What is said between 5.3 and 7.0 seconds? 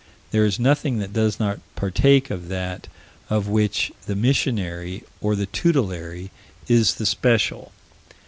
the tutelary, is